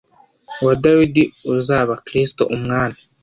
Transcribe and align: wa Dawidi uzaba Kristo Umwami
wa 0.65 0.73
Dawidi 0.83 1.23
uzaba 1.55 1.93
Kristo 2.05 2.41
Umwami 2.55 2.99